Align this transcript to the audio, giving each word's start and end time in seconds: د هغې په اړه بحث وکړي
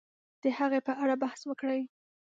د 0.43 0.45
هغې 0.57 0.79
په 0.87 0.93
اړه 1.03 1.15
بحث 1.23 1.41
وکړي 1.45 1.81